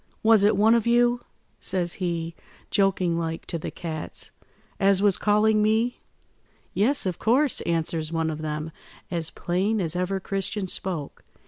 'Was 0.23 0.43
it 0.43 0.57
one 0.57 0.73
of 0.73 0.87
you,' 0.87 1.23
says 1.59 1.93
he, 2.01 2.33
joking 2.71 3.19
like, 3.19 3.45
to 3.45 3.59
the 3.59 3.69
cats, 3.69 4.31
'as 4.79 4.99
was 4.99 5.15
calling 5.15 5.61
me?' 5.61 5.99
"'Yes, 6.73 7.05
of 7.05 7.19
course,' 7.19 7.61
answers 7.67 8.11
one 8.11 8.31
of 8.31 8.41
them, 8.41 8.71
as 9.11 9.29
plain 9.29 9.79
as 9.79 9.95
ever 9.95 10.19
Christian 10.19 10.65
spoke. 10.65 11.23